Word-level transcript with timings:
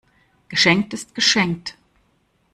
Geschenkt 0.49 0.93
ist 0.95 1.13
geschenkt. 1.13 1.77